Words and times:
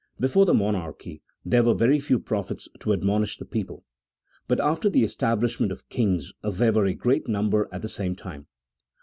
Before 0.19 0.47
the 0.47 0.53
monarchy 0.55 1.21
there 1.45 1.61
were 1.63 1.75
very 1.75 1.99
few 1.99 2.17
prophets 2.17 2.67
to 2.79 2.91
admonish 2.91 3.37
the 3.37 3.45
people, 3.45 3.85
but 4.47 4.59
after 4.59 4.89
the 4.89 5.03
establishment 5.03 5.71
of 5.71 5.87
kings 5.89 6.33
there 6.43 6.73
were 6.73 6.85
a 6.87 6.95
great 6.95 7.27
number 7.27 7.69
at 7.71 7.83
the 7.83 7.87
same 7.87 8.15
time. 8.15 8.47